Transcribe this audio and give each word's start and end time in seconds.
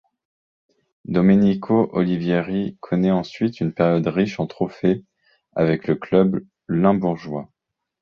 Domenico 1.05 1.89
Olivieri 1.93 2.75
connaît 2.79 3.11
ensuite 3.11 3.59
une 3.59 3.71
période 3.71 4.07
riche 4.07 4.39
en 4.39 4.47
trophées 4.47 5.05
avec 5.55 5.87
le 5.87 5.93
club 5.95 6.43
limbourgeois. 6.67 7.51